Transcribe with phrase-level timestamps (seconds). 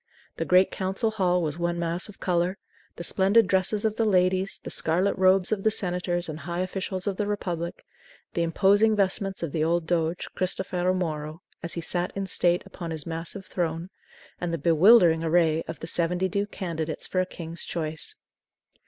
[0.37, 2.57] The great Council Hall was one mass of color;
[2.95, 7.05] the splendid dresses of the ladies, the scarlet robes of the senators and high officials
[7.05, 7.85] of the Republic,
[8.33, 12.89] the imposing vestments of the old doge, Cristofero Moro, as he sat in state upon
[12.89, 13.91] his massive throne,
[14.39, 18.15] and the bewildering array of the seventy two candidates for a king's choice.